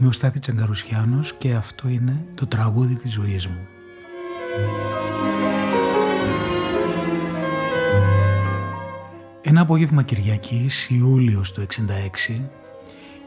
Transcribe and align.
Είμαι 0.00 0.08
ο 0.08 0.12
Στάθη 0.12 0.38
Τσαγκαρουσιάνος 0.38 1.34
και 1.34 1.54
αυτό 1.54 1.88
είναι 1.88 2.24
το 2.34 2.46
τραγούδι 2.46 2.94
της 2.94 3.12
ζωής 3.12 3.46
μου. 3.46 3.66
Ένα 9.40 9.60
απόγευμα 9.60 10.02
Κυριακής, 10.02 10.88
Ιούλιος 10.88 11.52
του 11.52 11.60
66, 11.60 12.40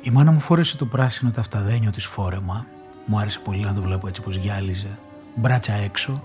η 0.01 0.09
μάνα 0.09 0.31
μου 0.31 0.39
φόρεσε 0.39 0.77
το 0.77 0.85
πράσινο 0.85 1.31
ταυταδένιο 1.31 1.91
της 1.91 2.05
φόρεμα. 2.05 2.65
Μου 3.05 3.19
άρεσε 3.19 3.39
πολύ 3.39 3.63
να 3.63 3.73
το 3.73 3.81
βλέπω 3.81 4.07
έτσι 4.07 4.21
πως 4.21 4.35
γυάλιζε. 4.35 4.99
Μπράτσα 5.35 5.73
έξω. 5.73 6.23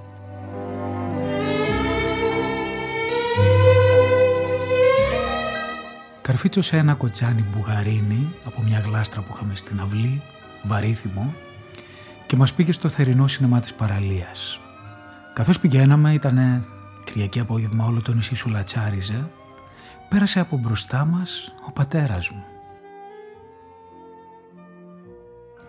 Καρφίτσωσε 6.22 6.76
ένα 6.76 6.94
κοτσάνι 6.94 7.44
μπουγαρίνι 7.52 8.34
από 8.44 8.62
μια 8.62 8.80
γλάστρα 8.80 9.22
που 9.22 9.32
είχαμε 9.34 9.56
στην 9.56 9.80
αυλή, 9.80 10.22
βαρύθιμο, 10.62 11.34
και 12.26 12.36
μας 12.36 12.52
πήγε 12.52 12.72
στο 12.72 12.88
θερινό 12.88 13.26
σινεμά 13.26 13.60
της 13.60 13.74
παραλίας. 13.74 14.60
Καθώς 15.34 15.58
πηγαίναμε, 15.58 16.12
ήταν 16.12 16.66
Κυριακή 17.04 17.40
απόγευμα, 17.40 17.84
όλο 17.84 18.02
το 18.02 18.14
νησί 18.14 18.34
σου 18.34 18.48
λατσάριζε, 18.48 19.30
πέρασε 20.08 20.40
από 20.40 20.56
μπροστά 20.56 21.04
μας 21.04 21.54
ο 21.66 21.70
πατέρας 21.70 22.30
μου. 22.30 22.44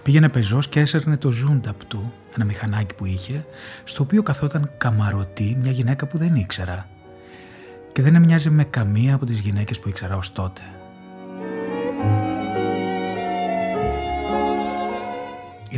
Πήγαινε 0.03 0.30
πεζός 0.30 0.67
και 0.67 0.80
έσερνε 0.80 1.17
το 1.17 1.31
ζούνταπ 1.31 1.85
του, 1.85 2.13
ένα 2.35 2.45
μηχανάκι 2.45 2.94
που 2.94 3.05
είχε, 3.05 3.45
στο 3.83 4.03
οποίο 4.03 4.23
καθόταν 4.23 4.71
καμαρωτή 4.77 5.58
μια 5.61 5.71
γυναίκα 5.71 6.05
που 6.05 6.17
δεν 6.17 6.35
ήξερα 6.35 6.88
και 7.91 8.02
δεν 8.02 8.16
έμοιαζε 8.16 8.49
με 8.49 8.63
καμία 8.63 9.16
από 9.16 9.25
τις 9.25 9.39
γυναίκες 9.39 9.80
που 9.80 9.89
ήξερα 9.89 10.16
ως 10.16 10.31
τότε. 10.31 10.61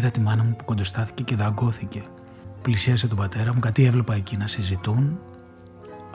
Είδα 0.02 0.12
τη 0.12 0.20
μάνα 0.20 0.44
μου 0.44 0.56
που 0.56 0.66
κοντοστάθηκε 0.66 1.24
και 1.24 1.36
δαγκώθηκε. 1.36 2.02
Πλησίασε 2.62 3.08
τον 3.08 3.18
πατέρα 3.18 3.54
μου, 3.54 3.60
κάτι 3.60 3.86
έβλεπα 3.86 4.14
εκεί 4.16 4.38
να 4.38 4.48
συζητούν. 4.48 5.20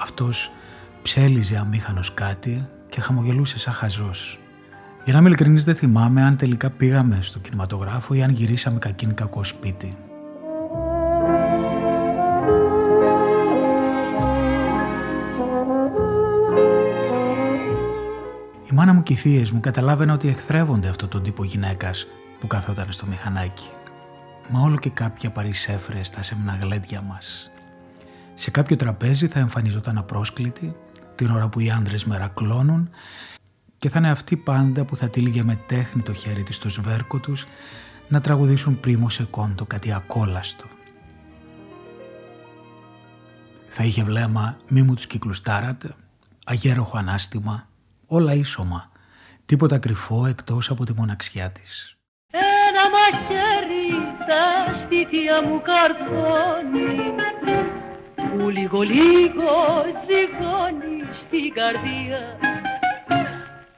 Αυτός 0.01 0.51
ψέλιζε 1.03 1.57
αμήχανος 1.57 2.15
κάτι 2.15 2.69
και 2.89 3.01
χαμογελούσε 3.01 3.59
σαν 3.59 3.75
χαζός. 3.75 4.39
Για 5.05 5.13
να 5.13 5.19
είμαι 5.19 5.29
ειλικρινής 5.29 5.65
δεν 5.65 5.75
θυμάμαι 5.75 6.23
αν 6.23 6.37
τελικά 6.37 6.71
πήγαμε 6.71 7.19
στο 7.23 7.39
κινηματογράφο 7.39 8.15
ή 8.15 8.23
αν 8.23 8.31
γυρίσαμε 8.31 8.79
κακήν 8.79 9.15
κακό 9.15 9.45
σπίτι. 9.45 9.97
Η 18.71 18.75
μάνα 18.75 18.93
μου 18.93 19.03
και 19.03 19.13
οι 19.13 19.17
θείες 19.17 19.51
μου 19.51 19.61
καταλάβαινα 19.61 20.13
ότι 20.13 20.29
εχθρεύονται 20.29 20.89
αυτό 20.89 21.09
τον 21.09 21.23
τύπο 21.23 21.45
γυναίκας 21.45 22.07
που 22.41 22.47
καθόταν 22.47 22.93
στο 22.93 23.07
μηχανάκι. 23.07 23.71
Μα 24.51 24.61
όλο 24.61 24.79
και 24.79 24.91
κάποια 24.91 25.31
παρισέφρες 25.31 26.07
στα 26.07 26.23
σεμναγλέντια 26.23 27.03
μας. 27.03 27.51
Σε 28.35 28.51
κάποιο 28.51 28.77
τραπέζι 28.77 29.29
θα 29.29 29.39
εμφανιζόταν 29.39 29.99
απρόσκλητη 29.99 30.77
την 31.15 31.31
ώρα 31.31 31.49
που 31.49 31.61
οι 31.61 31.71
άντρες 31.71 32.05
μερακλώνουν 32.05 32.91
και 33.79 33.91
θα 33.91 33.99
είναι 33.99 34.11
αυτή 34.11 34.37
πάντα 34.37 34.85
που 34.85 34.97
θα 34.97 35.09
τύλιγε 35.09 35.43
με 35.43 35.55
τέχνη 35.67 36.03
το 36.03 36.13
χέρι 36.13 36.43
της 36.43 36.57
στο 36.57 36.71
σβέρκο 36.71 37.19
τους 37.19 37.47
να 38.09 38.21
τραγουδήσουν 38.21 38.81
πρίμο 38.81 39.09
σε 39.09 39.25
κόντο 39.25 39.65
κάτι 39.67 39.93
ακόλαστο. 39.93 40.65
Θα 43.67 43.85
είχε 43.85 44.05
βλέμμα 44.05 44.57
μη 44.69 44.83
μου 44.83 44.95
τους 44.95 45.07
κυκλουστάρατε, 45.07 45.95
αγέροχο 46.45 46.99
ανάστημα, 46.99 47.69
όλα 48.07 48.35
ίσωμα, 48.35 48.91
τίποτα 49.45 49.79
κρυφό 49.79 50.27
εκτός 50.27 50.71
από 50.71 50.85
τη 50.85 50.93
μοναξιά 50.95 51.51
της. 51.51 51.97
Ένα 52.31 52.83
μαχαίρι 52.91 53.66
τα 54.29 54.73
στήθια 54.75 55.43
μου 55.43 55.63
καρδώνει 55.63 57.15
που 58.17 58.49
λίγο 58.49 58.81
λίγο 58.83 59.53
ζυγώνει 60.05 61.05
στην 61.11 61.53
καρδία. 61.53 62.39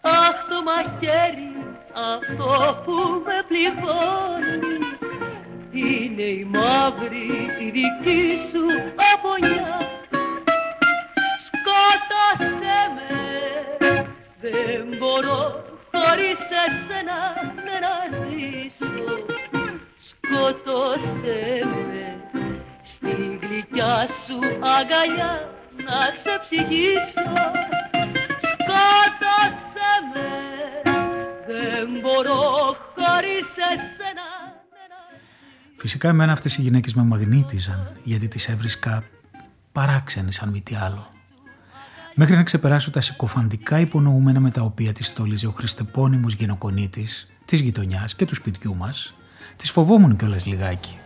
Αχ 0.01 0.37
το 0.49 0.63
μαχαίρι 0.63 1.53
αυτό 1.93 2.83
που 2.85 3.23
με 3.27 3.43
πληγώνει 3.49 4.79
είναι 5.73 6.23
η 6.23 6.45
μαύρη 6.45 7.29
τη 7.59 7.65
δική 7.65 8.39
σου 8.51 8.65
απονιά. 9.15 9.79
Σκότωσέ 11.47 12.81
με 12.95 13.13
δεν 14.41 14.97
μπορώ 14.99 15.65
χωρίς 15.93 16.41
εσένα 16.67 17.19
να 17.81 18.19
ζήσω 18.19 18.28
Σκότωσέ 20.11 21.65
με. 21.89 22.07
Στη 22.83 23.39
γλυκιά 23.43 24.07
σου 24.07 24.39
αγκαλιά 24.77 25.33
να 25.87 26.01
ξεψυχήσω. 26.15 27.29
Σκότωσέ 28.51 29.93
με. 30.13 30.31
Δεν 31.47 32.01
μπορώ 32.01 32.43
χωρίς 32.95 33.49
εσένα 33.73 34.29
Φυσικά 35.77 36.09
εμένα 36.09 36.33
αυτές 36.33 36.57
οι 36.57 36.63
γυναίκες 36.63 36.95
με 36.95 37.03
μαγνήτιζαν 37.03 37.93
γιατί 38.05 38.29
τις 38.29 38.49
έβρισκα 38.49 39.05
παράξενη 39.73 40.33
σαν 40.33 40.49
μη 40.49 40.61
τι 40.61 40.75
άλλο. 40.75 41.09
Μέχρι 42.15 42.35
να 42.35 42.43
ξεπεράσω 42.43 42.91
τα 42.91 43.01
συκοφαντικά 43.01 43.81
υπονοούμενα 43.81 44.41
με 44.41 44.51
τα 44.51 44.63
οποία 44.63 44.93
τη 44.93 45.05
στόλιζε 45.05 45.47
ο 45.47 45.51
χριστεπώνυμος 45.51 46.35
γενοκονίτης 46.35 47.29
της 47.45 47.61
γειτονιάς 47.61 48.15
και 48.15 48.25
του 48.25 48.35
σπιτιού 48.35 48.77
μας, 48.77 49.13
τις 49.57 49.71
φοβόμουν 49.71 50.17
κιόλας 50.17 50.47
λιγάκι. 50.47 50.99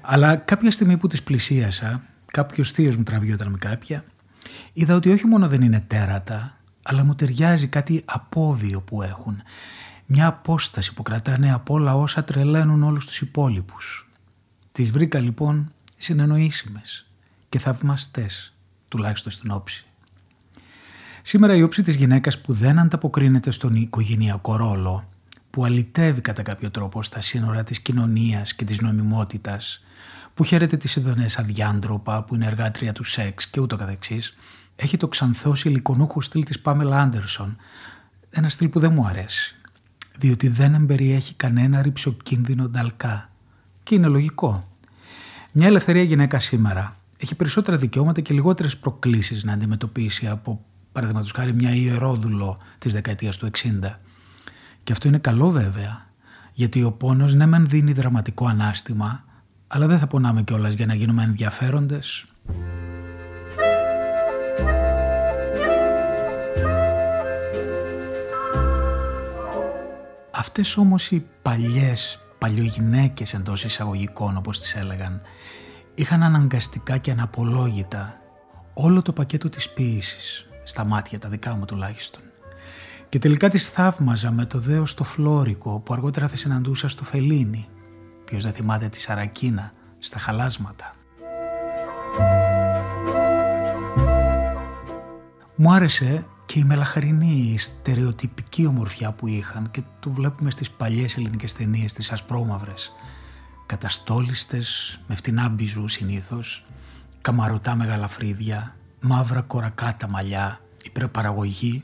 Αλλά 0.00 0.36
κάποια 0.36 0.70
στιγμή 0.70 0.96
που 0.96 1.06
τις 1.06 1.22
πλησίασα, 1.22 2.02
κάποιος 2.26 2.70
θείος 2.70 2.96
μου 2.96 3.02
τραβιόταν 3.02 3.50
με 3.50 3.58
κάποια, 3.58 4.04
είδα 4.72 4.94
ότι 4.94 5.10
όχι 5.10 5.26
μόνο 5.26 5.48
δεν 5.48 5.62
είναι 5.62 5.84
τέρατα, 5.86 6.58
αλλά 6.82 7.04
μου 7.04 7.14
ταιριάζει 7.14 7.66
κάτι 7.66 8.02
απόβιο 8.04 8.82
που 8.82 9.02
έχουν. 9.02 9.42
Μια 10.06 10.26
απόσταση 10.26 10.94
που 10.94 11.02
κρατάνε 11.02 11.52
από 11.52 11.74
όλα 11.74 11.96
όσα 11.96 12.24
τρελαίνουν 12.24 12.82
όλους 12.82 13.06
τους 13.06 13.20
υπόλοιπους. 13.20 14.08
Τις 14.72 14.90
βρήκα 14.90 15.20
λοιπόν 15.20 15.72
συνεννοήσιμες 15.96 17.06
και 17.48 17.58
θαυμαστές 17.58 18.54
τουλάχιστον 18.88 19.32
στην 19.32 19.50
όψη. 19.50 19.86
Σήμερα 21.22 21.54
η 21.56 21.62
όψη 21.62 21.82
της 21.82 21.96
γυναίκας 21.96 22.40
που 22.40 22.52
δεν 22.52 22.78
ανταποκρίνεται 22.78 23.50
στον 23.50 23.74
οικογενειακό 23.74 24.56
ρόλο, 24.56 25.08
που 25.54 25.64
αλυτεύει 25.64 26.20
κατά 26.20 26.42
κάποιο 26.42 26.70
τρόπο 26.70 27.02
στα 27.02 27.20
σύνορα 27.20 27.64
της 27.64 27.80
κοινωνίας 27.80 28.54
και 28.54 28.64
της 28.64 28.80
νομιμότητας, 28.80 29.84
που 30.34 30.44
χαίρεται 30.44 30.76
τις 30.76 30.96
ειδονές 30.96 31.38
αδιάντροπα, 31.38 32.24
που 32.24 32.34
είναι 32.34 32.46
εργάτρια 32.46 32.92
του 32.92 33.04
σεξ 33.04 33.46
και 33.46 33.60
ούτω 33.60 33.76
καθεξής, 33.76 34.36
έχει 34.76 34.96
το 34.96 35.08
ξανθό 35.08 35.54
σιλικονούχο 35.54 36.20
στυλ 36.20 36.44
της 36.44 36.60
Πάμελα 36.60 37.00
Άντερσον, 37.00 37.56
ένα 38.30 38.48
στυλ 38.48 38.68
που 38.68 38.80
δεν 38.80 38.92
μου 38.92 39.06
αρέσει, 39.06 39.56
διότι 40.18 40.48
δεν 40.48 40.74
εμπεριέχει 40.74 41.34
κανένα 41.34 41.82
ρηψοκίνδυνο 41.82 42.68
νταλκά. 42.68 43.30
Και 43.82 43.94
είναι 43.94 44.06
λογικό. 44.06 44.68
Μια 45.52 45.66
ελευθερία 45.66 46.02
γυναίκα 46.02 46.40
σήμερα 46.40 46.96
έχει 47.18 47.34
περισσότερα 47.34 47.76
δικαιώματα 47.76 48.20
και 48.20 48.34
λιγότερες 48.34 48.76
προκλήσεις 48.76 49.44
να 49.44 49.52
αντιμετωπίσει 49.52 50.28
από 50.28 50.64
παραδείγματος 50.92 51.32
χάρη 51.32 51.54
μια 51.54 51.74
ιερόδουλο 51.74 52.58
της 52.78 52.92
δεκαετίας 52.92 53.36
του 53.36 53.50
60. 53.50 53.98
Και 54.84 54.92
αυτό 54.92 55.08
είναι 55.08 55.18
καλό 55.18 55.50
βέβαια, 55.50 56.06
γιατί 56.52 56.82
ο 56.82 56.92
πόνος 56.92 57.34
ναι 57.34 57.46
μεν 57.46 57.66
δίνει 57.68 57.92
δραματικό 57.92 58.46
ανάστημα, 58.46 59.24
αλλά 59.66 59.86
δεν 59.86 59.98
θα 59.98 60.06
πονάμε 60.06 60.42
κιόλας 60.42 60.72
για 60.72 60.86
να 60.86 60.94
γίνουμε 60.94 61.22
ενδιαφέροντες. 61.22 62.26
Αυτές 70.30 70.76
όμως 70.76 71.10
οι 71.10 71.26
παλιές 71.42 72.20
παλιογυναίκες 72.38 73.34
εντός 73.34 73.64
εισαγωγικών 73.64 74.36
όπως 74.36 74.58
τις 74.58 74.74
έλεγαν 74.74 75.20
είχαν 75.94 76.22
αναγκαστικά 76.22 76.98
και 76.98 77.10
αναπολόγητα 77.10 78.20
όλο 78.74 79.02
το 79.02 79.12
πακέτο 79.12 79.48
της 79.48 79.70
ποίησης, 79.70 80.46
στα 80.64 80.84
μάτια 80.84 81.18
τα 81.18 81.28
δικά 81.28 81.56
μου 81.56 81.64
τουλάχιστον. 81.64 82.22
Και 83.14 83.20
τελικά 83.20 83.48
τις 83.48 83.68
θαύμαζα 83.68 84.30
με 84.30 84.44
το 84.44 84.58
δέος 84.58 84.90
στο 84.90 85.04
Φλόρικο 85.04 85.80
που 85.80 85.92
αργότερα 85.92 86.28
θα 86.28 86.36
συναντούσα 86.36 86.88
στο 86.88 87.04
Φελίνι. 87.04 87.68
Ποιος 88.24 88.44
δεν 88.44 88.52
θυμάται 88.52 88.88
τη 88.88 89.00
Σαρακίνα 89.00 89.72
στα 89.98 90.18
χαλάσματα. 90.18 90.94
Μου 95.54 95.72
άρεσε 95.72 96.26
και 96.46 96.58
η 96.58 96.64
μελαχαρινή, 96.64 97.50
η 97.54 97.58
στερεοτυπική 97.58 98.66
ομορφιά 98.66 99.12
που 99.12 99.26
είχαν 99.26 99.70
και 99.70 99.82
το 100.00 100.10
βλέπουμε 100.10 100.50
στις 100.50 100.70
παλιές 100.70 101.16
ελληνικές 101.16 101.54
ταινίες, 101.54 101.92
τις 101.92 102.12
ασπρόμαυρες 102.12 102.92
καταστόλιστες 103.66 105.00
με 105.06 105.14
φτηνά 105.14 105.48
μπιζού 105.48 105.88
συνήθως, 105.88 106.66
καμαρωτά 107.20 107.74
μεγαλαφρύδια, 107.74 108.76
μαύρα 109.00 109.40
κορακάτα 109.40 110.08
μαλλιά, 110.08 110.60
υπερπαραγωγή, 110.82 111.82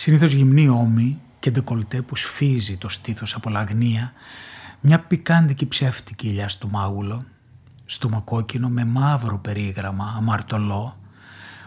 συνήθως 0.00 0.32
γυμνοί 0.32 0.68
ώμοι, 0.68 1.20
και 1.40 1.50
ντεκολτέ 1.50 2.02
που 2.02 2.16
σφίζει 2.16 2.76
το 2.76 2.88
στήθος 2.88 3.34
από 3.34 3.50
λαγνία, 3.50 4.12
μια 4.80 5.00
πικάντικη 5.00 5.66
ψεύτικη 5.66 6.28
ηλιά 6.28 6.48
στο 6.48 6.68
μάγουλο, 6.68 7.24
στο 7.86 8.22
κόκκινο 8.24 8.68
με 8.68 8.84
μαύρο 8.84 9.38
περίγραμμα, 9.38 10.14
αμαρτωλό, 10.16 10.96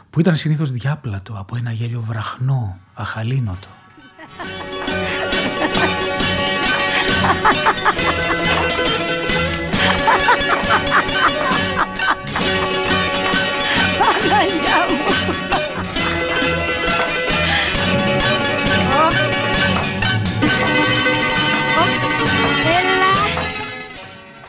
που 0.09 0.19
ήταν 0.19 0.35
συνήθως 0.35 0.71
διάπλατο 0.71 1.35
από 1.37 1.55
ένα 1.55 1.71
γέλιο 1.71 2.01
βραχνό, 2.01 2.79
αχαλήνοτο. 2.93 3.67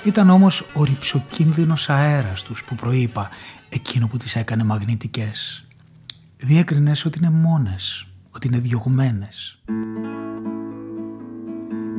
Ήταν 0.05 0.31
όμως 0.31 0.67
ο 0.75 0.85
ρηψοκίνδυνος 0.85 1.91
αέρας 1.91 2.43
τους 2.43 2.65
που 2.65 2.75
προείπα 2.75 3.29
εκείνο 3.69 4.07
που 4.07 4.17
τις 4.17 4.37
έκανε 4.37 4.65
μαγνητικές. 4.65 5.67
Διέκρινες 6.37 7.05
ότι 7.05 7.19
είναι 7.19 7.31
μόνες, 7.31 8.07
ότι 8.31 8.47
είναι 8.47 8.59
διωγμένες. 8.59 9.59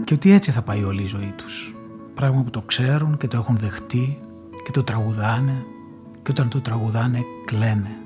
Και 0.03 0.13
ότι 0.13 0.31
έτσι 0.31 0.51
θα 0.51 0.61
πάει 0.61 0.83
όλη 0.83 1.01
η 1.01 1.05
ζωή 1.05 1.33
τους. 1.37 1.75
Πράγμα 2.13 2.43
που 2.43 2.49
το 2.49 2.61
ξέρουν 2.61 3.17
και 3.17 3.27
το 3.27 3.37
έχουν 3.37 3.57
δεχτεί 3.57 4.19
και 4.63 4.71
το 4.71 4.83
τραγουδάνε 4.83 5.65
και 6.23 6.31
όταν 6.31 6.49
το 6.49 6.61
τραγουδάνε 6.61 7.21
κλαίνε. 7.45 8.04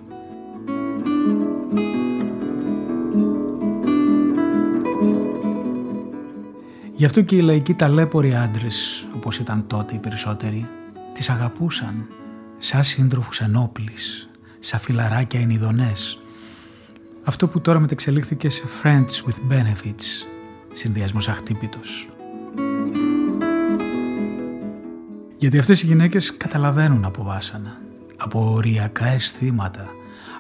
Γι' 7.00 7.06
αυτό 7.06 7.22
και 7.22 7.36
οι 7.36 7.42
λαϊκοί 7.42 7.74
ταλέποροι 7.74 8.36
άντρες, 8.36 9.08
όπως 9.16 9.40
ήταν 9.40 9.68
τότε 9.68 9.96
οι 9.96 9.98
περισσότεροι, 9.98 10.70
τις 11.14 11.30
αγαπούσαν 11.30 12.08
σαν 12.58 12.84
σύντροφους 12.84 13.40
ενόπλης, 13.40 14.30
σαν 14.60 14.80
φιλαράκια 14.80 15.40
ενιδονές. 15.40 16.22
Αυτό 17.24 17.48
που 17.48 17.62
τώρα 17.62 17.80
μετεξελίχθηκε 17.80 18.50
σε 18.50 18.64
Friends 18.84 19.28
with 19.28 19.54
Benefits, 19.54 20.28
συνδυασμός 20.72 21.28
αχτύπητος. 21.28 22.10
Γιατί 25.38 25.58
αυτές 25.58 25.82
οι 25.82 25.86
γυναίκες 25.86 26.38
καταλαβαίνουν 26.38 27.06
από 27.06 27.24
βάσανα, 27.24 27.78
από 28.18 28.52
οριακά 28.52 29.08
αισθήματα, 29.08 29.86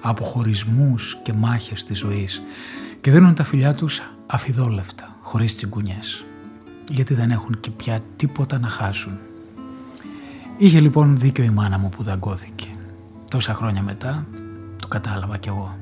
από 0.01 0.23
χωρισμούς 0.23 1.17
και 1.23 1.33
μάχες 1.33 1.85
της 1.85 1.97
ζωής 1.97 2.41
και 3.01 3.11
δίνουν 3.11 3.33
τα 3.33 3.43
φιλιά 3.43 3.73
τους 3.73 4.01
αφιδόλευτα, 4.25 5.15
χωρίς 5.21 5.55
τσιγκουνιές 5.55 6.23
γιατί 6.89 7.13
δεν 7.13 7.31
έχουν 7.31 7.59
και 7.59 7.71
πια 7.71 7.99
τίποτα 8.15 8.59
να 8.59 8.67
χάσουν. 8.67 9.17
Είχε 10.57 10.79
λοιπόν 10.79 11.17
δίκιο 11.17 11.43
η 11.43 11.49
μάνα 11.49 11.77
μου 11.77 11.89
που 11.89 12.03
δαγκώθηκε. 12.03 12.67
Τόσα 13.29 13.53
χρόνια 13.53 13.81
μετά 13.81 14.25
το 14.81 14.87
κατάλαβα 14.87 15.37
κι 15.37 15.47
εγώ. 15.47 15.78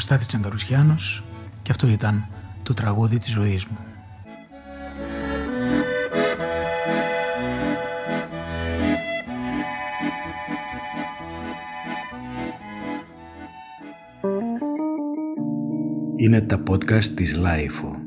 Στάθης 0.00 0.26
Τσαγκαρουσιάνος 0.26 1.22
και 1.62 1.70
αυτό 1.70 1.86
ήταν 1.86 2.28
το 2.62 2.74
τραγούδι 2.74 3.18
της 3.18 3.32
ζωής 3.32 3.64
μου. 3.64 3.78
Είναι 16.16 16.40
τα 16.40 16.62
podcast 16.68 17.04
της 17.04 17.36
LiFO. 17.36 17.99